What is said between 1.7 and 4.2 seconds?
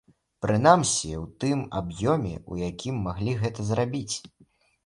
аб'ёме, у якім маглі б гэта зрабіць.